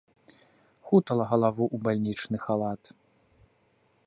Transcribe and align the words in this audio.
Хутала 0.91 1.23
галаву 1.33 1.65
ў 1.75 1.85
бальнічны 1.89 2.37
халат. 2.49 2.81